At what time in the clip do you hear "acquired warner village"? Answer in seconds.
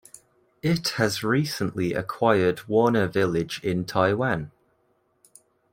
1.93-3.63